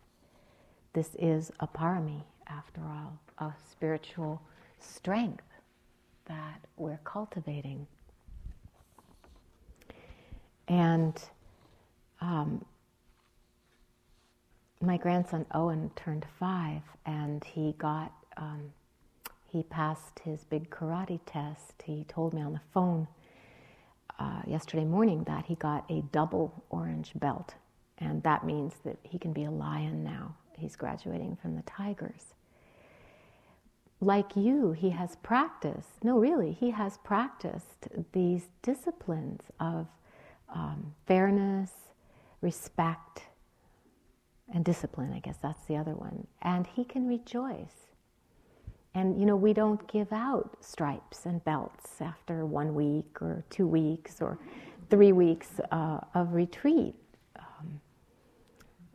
[0.93, 4.41] This is a parami, after all, a spiritual
[4.79, 5.45] strength
[6.27, 7.87] that we're cultivating.
[10.69, 11.21] And
[12.21, 12.65] um,
[14.81, 18.73] my grandson Owen turned five, and he got um,
[19.47, 21.83] he passed his big karate test.
[21.85, 23.07] He told me on the phone
[24.19, 27.55] uh, yesterday morning that he got a double orange belt,
[27.99, 30.35] and that means that he can be a lion now.
[30.57, 32.35] He's graduating from the Tigers.
[34.01, 36.03] Like you, he has practiced.
[36.03, 39.87] No, really, he has practiced these disciplines of
[40.53, 41.71] um, fairness,
[42.41, 43.23] respect
[44.53, 46.27] and discipline, I guess that's the other one.
[46.43, 47.89] And he can rejoice.
[48.95, 53.67] And you know, we don't give out stripes and belts after one week or two
[53.67, 54.39] weeks or
[54.91, 56.95] three weeks uh, of retreat.
[57.37, 57.81] Um,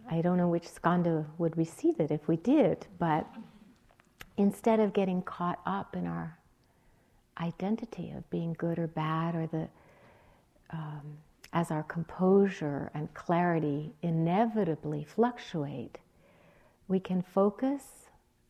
[0.09, 3.27] I don't know which skandha would receive it if we did, but
[4.38, 6.38] instead of getting caught up in our
[7.41, 9.67] identity of being good or bad or the
[10.71, 11.17] um,
[11.51, 15.97] as our composure and clarity inevitably fluctuate,
[16.88, 17.83] we can focus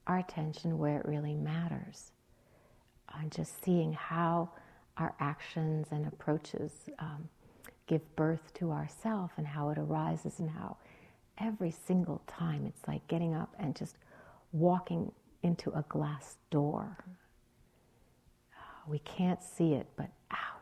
[0.07, 2.11] our attention where it really matters
[3.15, 4.49] on just seeing how
[4.97, 7.29] our actions and approaches um,
[7.87, 10.77] give birth to ourself and how it arises and how
[11.37, 13.95] every single time it's like getting up and just
[14.51, 15.11] walking
[15.43, 16.97] into a glass door.
[18.87, 20.58] We can't see it, but ouch.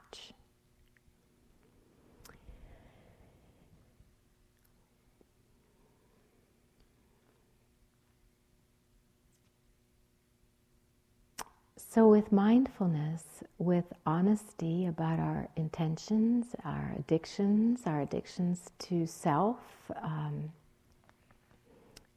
[11.89, 13.23] So, with mindfulness,
[13.57, 19.57] with honesty about our intentions, our addictions, our addictions to self,
[19.95, 20.51] um,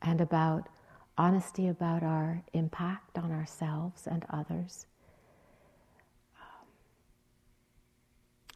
[0.02, 0.68] and about
[1.16, 4.86] honesty about our impact on ourselves and others,
[6.40, 6.66] um,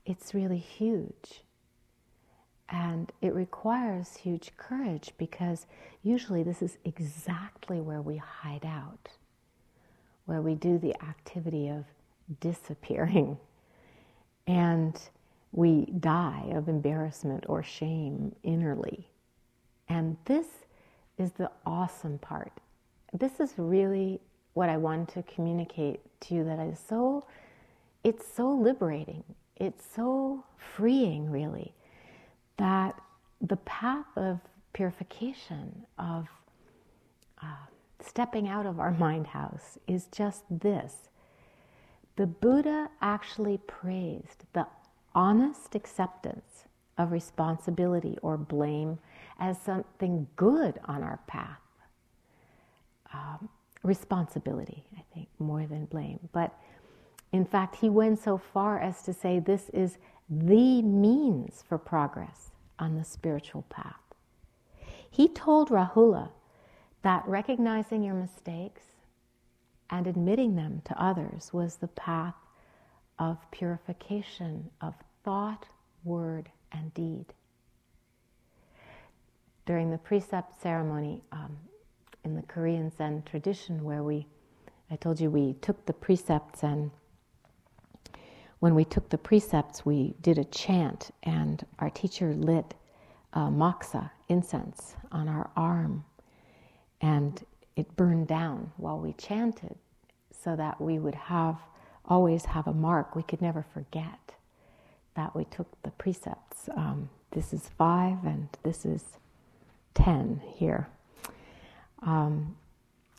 [0.05, 1.42] it's really huge.
[2.68, 5.66] And it requires huge courage because
[6.03, 9.11] usually this is exactly where we hide out
[10.27, 11.85] where we do the activity of
[12.41, 13.37] disappearing
[14.47, 15.01] and
[15.53, 19.05] we die of embarrassment or shame innerly.
[19.89, 20.47] And this
[21.19, 22.53] is the awesome part.
[23.13, 24.21] This is really
[24.55, 27.25] what I want to communicate to you that is so
[28.03, 29.25] it's so liberating.
[29.57, 31.73] It's so freeing really
[32.59, 33.01] that
[33.41, 34.41] the path of
[34.73, 36.27] purification of
[37.43, 37.47] uh,
[38.07, 41.09] stepping out of our mind house is just this.
[42.17, 44.67] The Buddha actually praised the
[45.14, 46.64] honest acceptance
[46.97, 48.99] of responsibility or blame
[49.38, 51.59] as something good on our path.
[53.12, 53.49] Um,
[53.83, 56.21] responsibility, I think, more than blame.
[56.33, 56.57] But
[57.33, 59.99] in fact, he went so far as to say this is
[60.31, 64.01] the means for progress on the spiritual path.
[65.11, 66.31] He told Rahula
[67.05, 68.83] that recognizing your mistakes
[69.90, 72.35] and admitting them to others was the path
[73.19, 75.67] of purification of thought,
[76.03, 77.27] word, and deed.
[79.67, 81.57] During the precept ceremony um,
[82.25, 84.27] in the Korean Zen tradition, where we,
[84.90, 86.90] I told you we took the precepts, and
[88.61, 92.75] when we took the precepts, we did a chant, and our teacher lit
[93.35, 96.03] uh, moxa, incense, on our arm
[97.05, 97.45] and
[97.77, 99.77] it burned down while we chanted
[100.33, 101.59] so that we would have
[102.07, 103.14] always have a mark.
[103.14, 104.33] We could never forget
[105.14, 106.71] that we took the precepts.
[106.75, 109.03] Um, this is five and this is
[109.93, 110.88] ten here.
[112.01, 112.57] Um,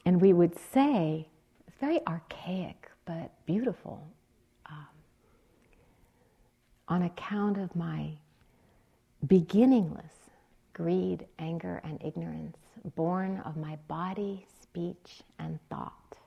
[0.04, 1.28] and we would say
[1.67, 4.08] it's very archaic but beautiful
[4.67, 4.88] um,
[6.88, 8.13] on account of my
[9.28, 10.25] beginningless
[10.76, 12.58] greed, anger, and ignorance,
[12.96, 16.18] born of my body, speech, and thought.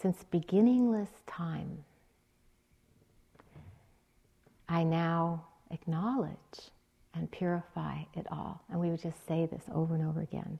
[0.00, 1.84] Since beginningless time,
[4.68, 6.70] I now acknowledge
[7.14, 8.62] and purify it all.
[8.70, 10.58] And we would just say this over and over again.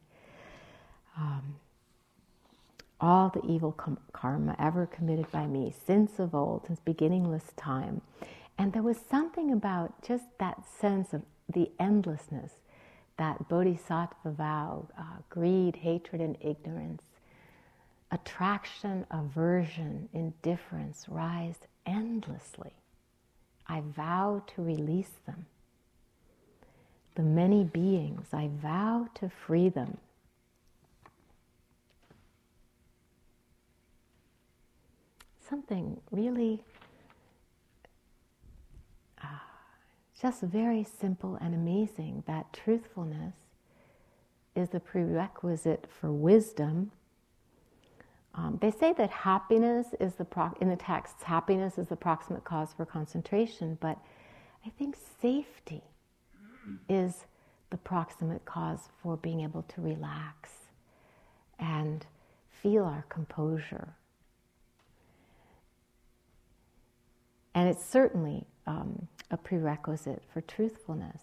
[1.18, 1.56] Um,
[2.98, 8.00] all the evil com- karma ever committed by me since of old, since beginningless time.
[8.56, 12.52] And there was something about just that sense of the endlessness,
[13.18, 17.02] that bodhisattva vow, uh, greed, hatred, and ignorance,
[18.10, 22.72] attraction, aversion, indifference rise endlessly.
[23.66, 25.46] I vow to release them.
[27.14, 29.96] The many beings, I vow to free them.
[35.48, 36.62] Something really
[40.20, 43.34] just very simple and amazing that truthfulness
[44.54, 46.90] is the prerequisite for wisdom.
[48.34, 51.22] Um, they say that happiness is the pro- in the texts.
[51.22, 53.98] Happiness is the proximate cause for concentration, but
[54.64, 55.82] I think safety
[56.88, 57.26] is
[57.70, 60.50] the proximate cause for being able to relax
[61.58, 62.06] and
[62.50, 63.94] feel our composure.
[67.54, 71.22] And it's certainly um, a prerequisite for truthfulness.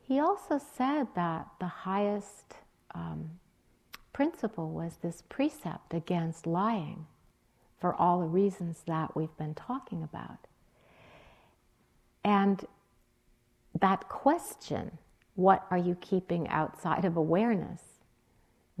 [0.00, 2.54] He also said that the highest
[2.94, 3.30] um,
[4.12, 7.06] principle was this precept against lying
[7.80, 10.46] for all the reasons that we've been talking about.
[12.24, 12.64] And
[13.78, 14.98] that question,
[15.34, 17.82] what are you keeping outside of awareness?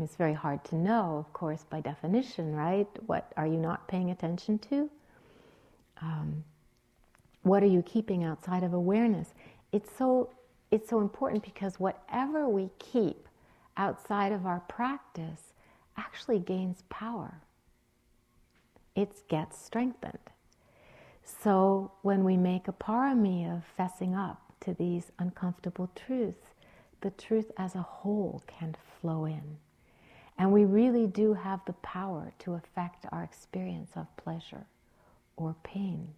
[0.00, 2.88] It's very hard to know, of course, by definition, right?
[3.06, 4.90] What are you not paying attention to?
[6.00, 6.44] Um,
[7.42, 9.34] what are you keeping outside of awareness?
[9.72, 10.30] It's so,
[10.70, 13.28] it's so important because whatever we keep
[13.76, 15.52] outside of our practice
[15.96, 17.40] actually gains power.
[18.94, 20.18] It gets strengthened.
[21.24, 26.54] So when we make a parami of fessing up to these uncomfortable truths,
[27.00, 29.58] the truth as a whole can flow in.
[30.36, 34.66] And we really do have the power to affect our experience of pleasure
[35.36, 36.14] or pain.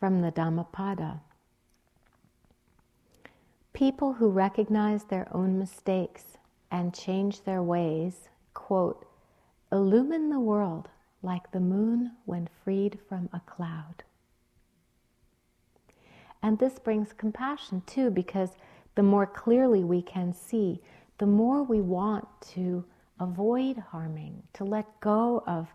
[0.00, 1.20] From the Dhammapada
[3.74, 6.38] People who recognize their own mistakes
[6.70, 9.06] and change their ways, quote,
[9.70, 10.88] illumine the world
[11.22, 14.02] like the moon when freed from a cloud.
[16.42, 18.56] And this brings compassion too, because
[18.94, 20.80] the more clearly we can see,
[21.18, 22.86] the more we want to
[23.20, 25.68] avoid harming, to let go of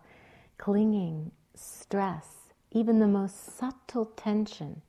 [0.58, 2.45] clinging, stress,
[2.76, 4.82] even the most subtle tension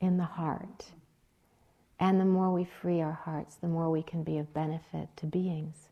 [0.00, 0.86] in the heart.
[2.00, 5.26] And the more we free our hearts, the more we can be of benefit to
[5.26, 5.88] beings.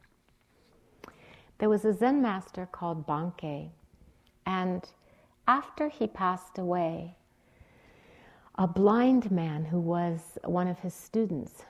[1.58, 3.70] There was a Zen master called Bankei,
[4.44, 4.82] and
[5.46, 7.14] after he passed away,
[8.56, 11.62] a blind man who was one of his students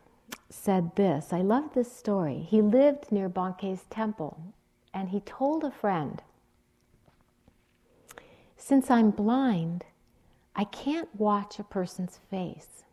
[0.49, 1.35] said this.
[1.35, 2.47] I love this story.
[2.49, 4.55] He lived near Bankei's temple,
[4.95, 6.23] and he told a friend,
[8.65, 9.87] Since I'm blind,
[10.55, 12.85] I can't watch a person's face.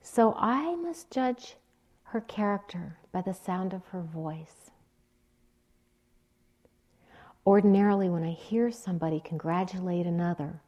[0.00, 1.56] So I must judge
[2.04, 4.70] her character by the sound of her voice.
[7.46, 10.62] Ordinarily, when I hear somebody congratulate another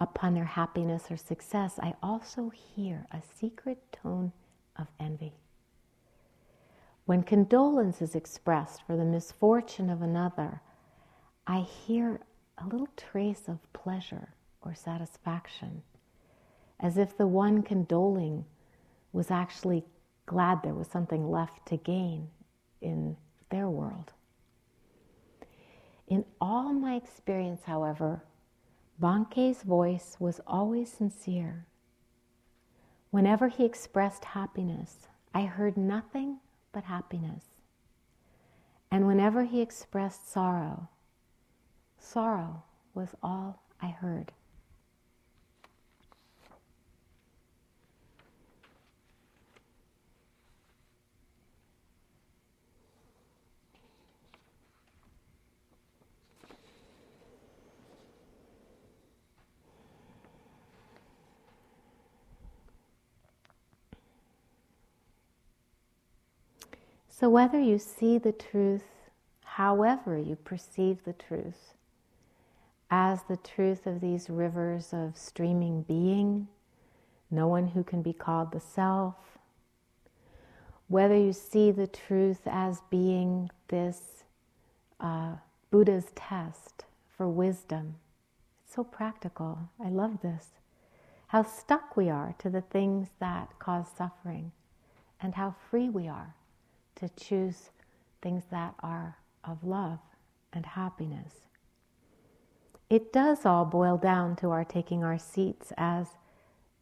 [0.00, 4.32] upon their happiness or success, I also hear a secret tone
[4.76, 5.34] of envy.
[7.04, 10.62] When condolence is expressed for the misfortune of another,
[11.46, 12.20] I hear
[12.60, 15.82] a little trace of pleasure or satisfaction,
[16.78, 18.44] as if the one condoling
[19.12, 19.84] was actually
[20.26, 22.28] glad there was something left to gain
[22.80, 23.16] in
[23.50, 24.12] their world.
[26.06, 28.22] In all my experience, however,
[28.98, 31.66] Bankei's voice was always sincere.
[33.10, 36.38] Whenever he expressed happiness, I heard nothing
[36.72, 37.44] but happiness.
[38.90, 40.88] And whenever he expressed sorrow,
[42.00, 42.62] sorrow
[42.94, 44.32] was all I heard.
[67.20, 68.82] So, whether you see the truth,
[69.44, 71.74] however you perceive the truth,
[72.90, 76.48] as the truth of these rivers of streaming being,
[77.30, 79.14] no one who can be called the self,
[80.88, 84.24] whether you see the truth as being this
[84.98, 85.34] uh,
[85.70, 86.84] Buddha's test
[87.16, 87.94] for wisdom,
[88.64, 89.70] it's so practical.
[89.82, 90.46] I love this.
[91.28, 94.50] How stuck we are to the things that cause suffering,
[95.20, 96.34] and how free we are
[96.96, 97.70] to choose
[98.20, 100.00] things that are of love
[100.52, 101.49] and happiness.
[102.90, 106.08] It does all boil down to our taking our seats as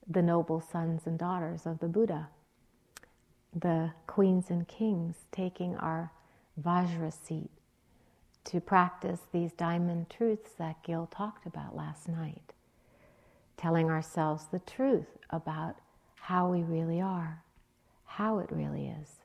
[0.08, 2.30] the noble sons and daughters of the Buddha,
[3.54, 6.10] the queens and kings taking our
[6.58, 7.50] Vajra seat
[8.44, 12.54] to practice these diamond truths that Gil talked about last night,
[13.58, 15.76] telling ourselves the truth about
[16.20, 17.42] how we really are,
[18.06, 19.16] how it really is.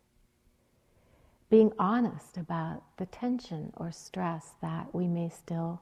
[1.50, 5.82] Being honest about the tension or stress that we may still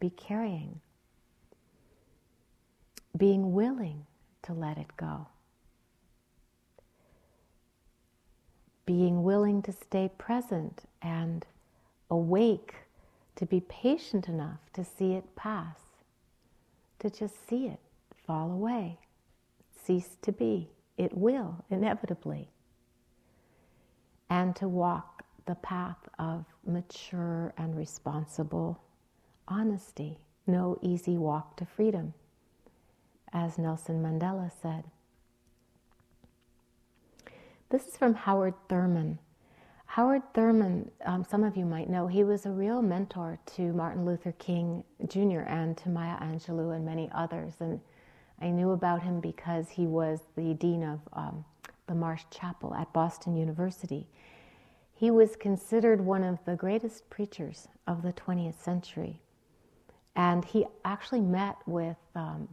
[0.00, 0.80] be carrying,
[3.16, 4.06] being willing
[4.42, 5.28] to let it go,
[8.84, 11.46] being willing to stay present and
[12.10, 12.74] awake,
[13.36, 15.78] to be patient enough to see it pass,
[16.98, 17.80] to just see it
[18.26, 18.98] fall away,
[19.84, 20.70] cease to be.
[20.96, 22.48] It will inevitably
[24.30, 28.80] and to walk the path of mature and responsible
[29.48, 30.18] honesty.
[30.46, 32.14] No easy walk to freedom,
[33.32, 34.84] as Nelson Mandela said.
[37.70, 39.18] This is from Howard Thurman.
[39.86, 44.04] Howard Thurman, um, some of you might know, he was a real mentor to Martin
[44.04, 45.40] Luther King Jr.
[45.40, 47.54] and to Maya Angelou and many others.
[47.60, 47.80] And
[48.40, 51.44] I knew about him because he was the dean of um,
[51.86, 54.06] the Marsh Chapel at Boston University.
[54.94, 59.20] He was considered one of the greatest preachers of the 20th century.
[60.16, 62.48] And he actually met with um,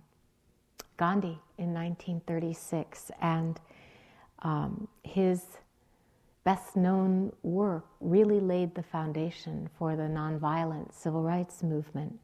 [0.98, 3.60] Gandhi in 1936, and
[4.40, 5.42] um, his
[6.44, 12.20] best known work really laid the foundation for the nonviolent civil rights movement.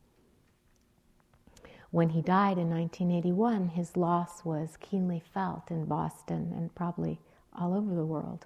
[1.92, 7.20] When he died in 1981, his loss was keenly felt in Boston and probably
[7.58, 8.46] all over the world.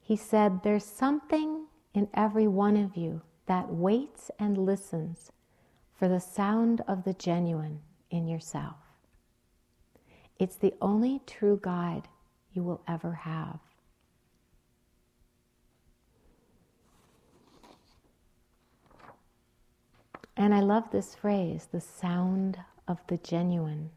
[0.00, 5.32] He said, There's something in every one of you that waits and listens
[5.96, 7.80] for the sound of the genuine
[8.10, 8.76] in yourself.
[10.38, 12.08] It's the only true guide
[12.52, 13.60] you will ever have.
[20.36, 23.90] And I love this phrase, the sound of the genuine.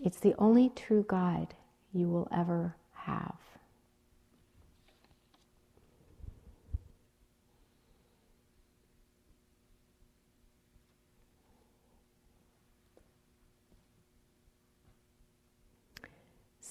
[0.00, 1.54] It's the only true guide
[1.92, 3.36] you will ever have.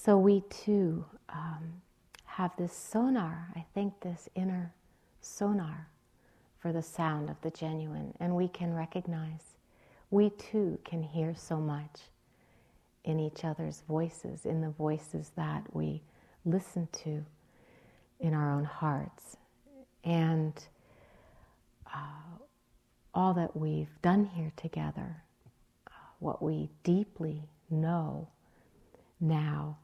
[0.06, 1.82] So we too um,
[2.26, 4.72] have this sonar, I think, this inner
[5.20, 5.88] sonar
[6.60, 9.56] for the sound of the genuine, and we can recognize
[10.12, 12.02] we too can hear so much
[13.02, 16.02] in each other's voices, in the voices that we
[16.44, 17.24] listen to
[18.20, 19.36] in our own hearts.
[20.04, 20.52] And
[21.92, 22.38] uh,
[23.12, 25.24] all that we've done here together,
[25.88, 25.90] uh,
[26.20, 28.28] what we deeply know
[29.20, 29.78] now,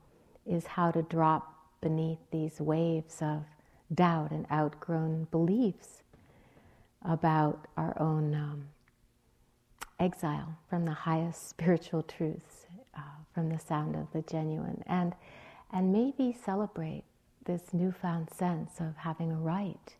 [0.46, 3.44] is how to drop beneath these waves of
[3.92, 6.02] doubt and outgrown beliefs
[7.04, 8.68] about our own um,
[9.98, 12.66] exile from the highest spiritual truths,
[12.96, 13.00] uh,
[13.34, 15.14] from the sound of the genuine, and
[15.74, 17.04] and maybe celebrate
[17.44, 19.96] this newfound sense of having a right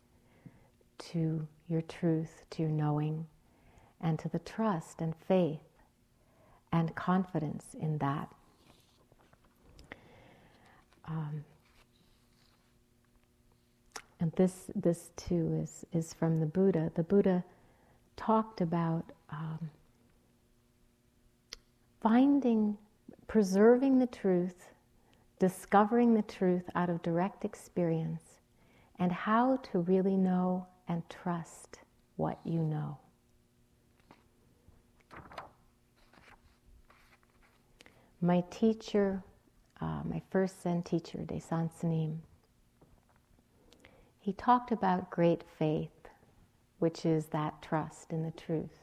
[0.99, 3.25] to your truth, to your knowing,
[3.99, 5.59] and to the trust and faith
[6.71, 8.29] and confidence in that.
[11.05, 11.43] Um,
[14.19, 16.91] and this, this too is, is from the Buddha.
[16.95, 17.43] The Buddha
[18.15, 19.69] talked about um,
[22.01, 22.77] finding,
[23.27, 24.69] preserving the truth,
[25.39, 28.39] discovering the truth out of direct experience,
[28.99, 31.79] and how to really know and trust
[32.15, 32.97] what you know.
[38.21, 39.21] My teacher,
[39.83, 42.19] uh, my first Zen teacher, Daesan Sanim,
[44.19, 46.07] he talked about great faith,
[46.79, 48.79] which is that trust in the truth.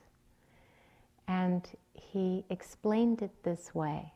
[1.26, 4.12] And he explained it this way.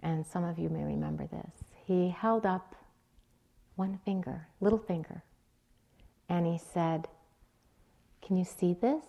[0.00, 1.50] And some of you may remember this.
[1.84, 2.76] He held up
[3.74, 5.24] one finger, little finger,
[6.28, 7.08] and he said,
[8.22, 9.04] Can you see this?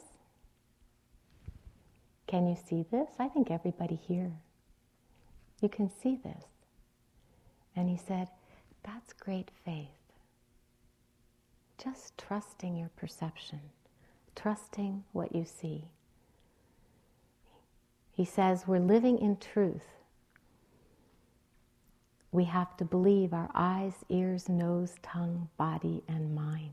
[2.25, 3.09] Can you see this?
[3.19, 4.31] I think everybody here,
[5.61, 6.45] you can see this.
[7.75, 8.27] And he said,
[8.83, 10.01] That's great faith
[11.81, 13.59] just trusting your perception,
[14.35, 15.85] trusting what you see.
[18.11, 19.87] He says we're living in truth.
[22.31, 26.71] We have to believe our eyes, ears, nose, tongue, body, and mind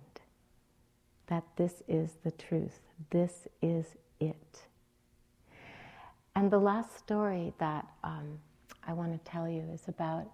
[1.27, 2.81] that this is the truth.
[3.11, 3.87] This is
[4.21, 4.63] it.
[6.37, 8.39] And the last story that um,
[8.89, 10.27] I want to tell you is about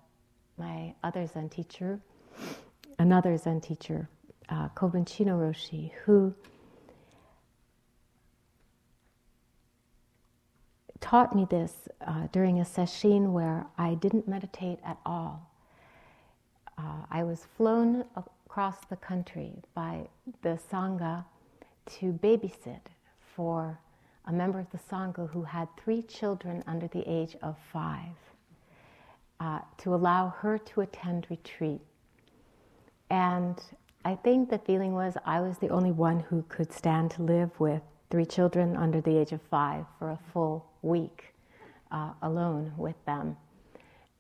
[0.57, 2.01] my other Zen teacher,
[3.01, 4.09] another Zen teacher
[4.49, 4.69] uh,
[5.05, 6.33] Chino Roshi, who
[11.01, 15.51] taught me this uh, during a session where I didn't meditate at all.
[16.79, 20.07] Uh, I was flown across the country by
[20.43, 21.25] the Sangha
[21.99, 22.87] to babysit
[23.35, 23.81] for
[24.27, 28.15] a member of the Sangha who had three children under the age of five,
[29.41, 31.81] uh, to allow her to attend retreat.
[33.11, 33.61] And
[34.05, 37.51] I think the feeling was I was the only one who could stand to live
[37.59, 41.35] with three children under the age of five for a full week
[41.91, 43.37] uh, alone with them.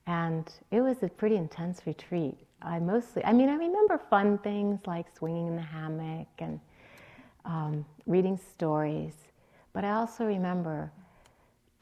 [0.06, 2.36] And it was a pretty intense retreat.
[2.60, 6.60] I mostly, I mean, I remember fun things like swinging in the hammock and
[7.44, 9.12] um, reading stories,
[9.72, 10.90] but I also remember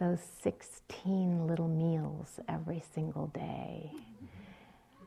[0.02, 3.88] those 16 little meals every single day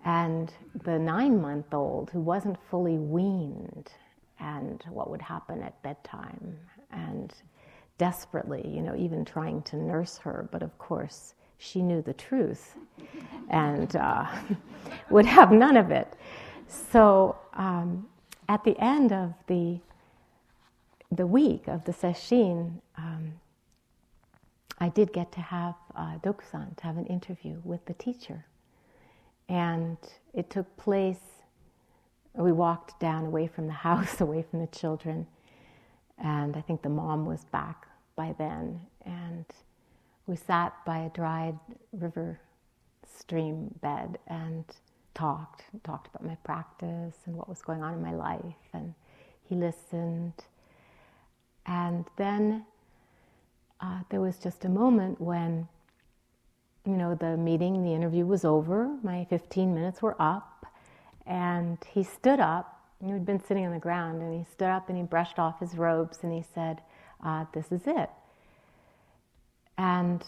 [0.06, 0.54] and
[0.86, 3.92] the nine month old who wasn't fully weaned
[4.40, 6.58] and what would happen at bedtime
[6.94, 7.34] and
[7.98, 12.78] desperately, you know, even trying to nurse her, but of course she knew the truth
[13.50, 14.26] and uh,
[15.10, 16.16] would have none of it.
[16.70, 18.08] So um,
[18.48, 19.78] at the end of the
[21.12, 23.34] the week of the sesshin, um,
[24.86, 28.46] I did get to have uh, Dokusan to have an interview with the teacher,
[29.50, 29.98] and
[30.32, 31.42] it took place.
[32.36, 35.26] We walked down away from the house, away from the children,
[36.20, 39.46] and I think the mom was back by then, and
[40.28, 41.58] we sat by a dried
[41.92, 42.40] river
[43.12, 44.66] stream bed and
[45.16, 48.94] talked, talked about my practice and what was going on in my life, and
[49.50, 50.34] he listened.
[51.66, 52.66] And then
[53.82, 55.68] uh, there was just a moment when,
[56.86, 60.66] you know, the meeting, the interview was over, my 15 minutes were up,
[61.26, 62.72] and he stood up.
[63.04, 65.76] He'd been sitting on the ground, and he stood up and he brushed off his
[65.76, 66.82] robes and he said,
[67.24, 68.10] uh, This is it.
[69.78, 70.24] And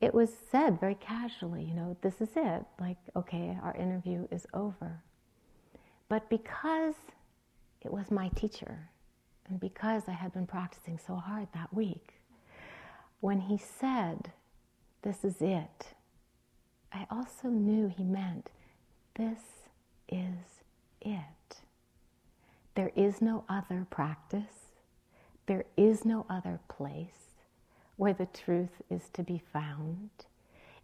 [0.00, 2.64] it was said very casually, you know, this is it.
[2.78, 5.02] Like, okay, our interview is over.
[6.08, 6.94] But because
[7.80, 8.90] it was my teacher,
[9.48, 12.14] and because I had been practicing so hard that week,
[13.24, 14.32] when he said,
[15.00, 15.94] This is it,
[16.92, 18.50] I also knew he meant,
[19.14, 19.38] This
[20.10, 20.60] is
[21.00, 21.62] it.
[22.74, 24.74] There is no other practice,
[25.46, 27.38] there is no other place
[27.96, 30.10] where the truth is to be found.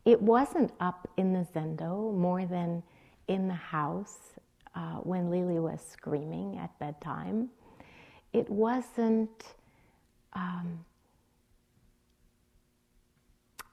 [0.07, 2.83] It wasn't up in the zendo more than
[3.29, 4.17] in the house
[4.75, 7.51] uh, when Lily was screaming at bedtime.
[8.33, 9.45] It wasn't
[10.33, 10.87] um,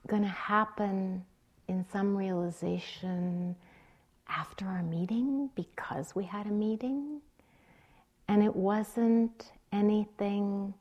[0.07, 1.23] going to happen
[1.67, 3.55] in some realization
[4.27, 7.21] after our meeting because we had a meeting.
[8.27, 10.73] And it wasn't anything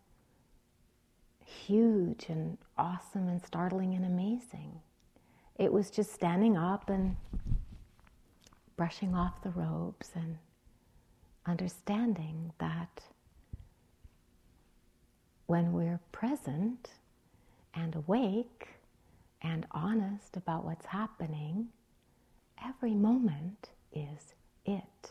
[1.44, 4.80] huge and awesome and startling and amazing.
[5.56, 7.16] It was just standing up and
[8.76, 10.38] brushing off the robes and
[11.46, 13.00] understanding that
[15.46, 16.90] when we're present
[17.74, 18.75] and awake
[19.42, 21.68] and honest about what's happening,
[22.64, 24.34] every moment is
[24.64, 25.10] it.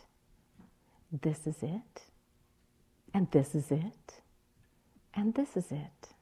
[1.11, 2.03] This is it,
[3.13, 4.21] and this is it,
[5.13, 6.15] and this is it.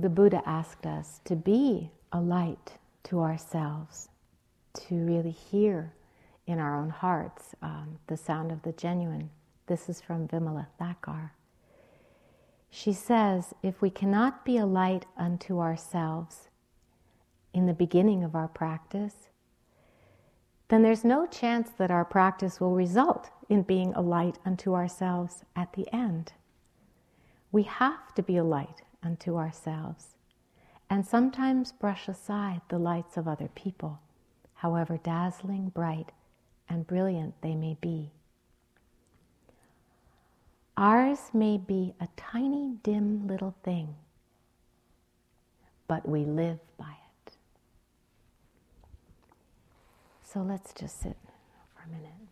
[0.00, 4.08] the Buddha asked us to be a light to ourselves,
[4.74, 5.92] to really hear
[6.48, 9.28] in our own hearts um, the sound of the genuine.
[9.66, 11.30] This is from Vimala Thakar.
[12.70, 16.48] She says, if we cannot be a light unto ourselves
[17.52, 19.28] in the beginning of our practice,
[20.68, 25.44] then there's no chance that our practice will result in being a light unto ourselves
[25.54, 26.32] at the end.
[27.52, 30.16] We have to be a light unto ourselves,
[30.90, 34.00] and sometimes brush aside the lights of other people,
[34.54, 36.12] however dazzling, bright,
[36.68, 38.10] and brilliant they may be.
[40.76, 43.96] Ours may be a tiny, dim little thing,
[45.88, 46.94] but we live by
[47.26, 47.32] it.
[50.22, 51.16] So let's just sit
[51.74, 52.27] for a minute.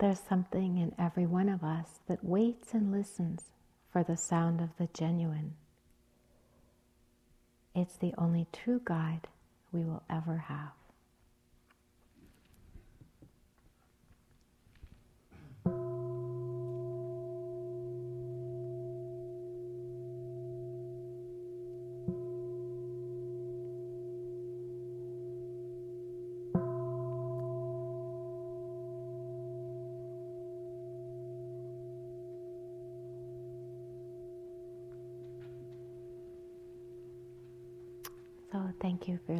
[0.00, 3.50] There's something in every one of us that waits and listens
[3.92, 5.52] for the sound of the genuine.
[7.74, 9.28] It's the only true guide
[9.72, 10.72] we will ever have.
[38.52, 39.39] So thank you for